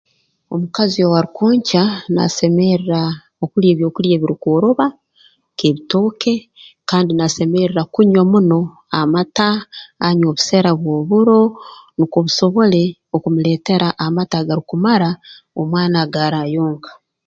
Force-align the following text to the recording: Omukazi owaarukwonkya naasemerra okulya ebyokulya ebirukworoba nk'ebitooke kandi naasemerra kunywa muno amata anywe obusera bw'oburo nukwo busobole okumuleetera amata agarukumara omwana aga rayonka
Omukazi 0.53 0.99
owaarukwonkya 1.03 1.83
naasemerra 2.13 3.01
okulya 3.43 3.69
ebyokulya 3.73 4.13
ebirukworoba 4.15 4.85
nk'ebitooke 5.51 6.33
kandi 6.89 7.11
naasemerra 7.13 7.81
kunywa 7.93 8.23
muno 8.31 8.59
amata 8.99 9.49
anywe 10.05 10.27
obusera 10.31 10.71
bw'oburo 10.81 11.39
nukwo 11.97 12.17
busobole 12.25 12.83
okumuleetera 13.15 13.87
amata 14.05 14.35
agarukumara 14.39 15.09
omwana 15.59 15.97
aga 16.05 16.23
rayonka 16.33 16.91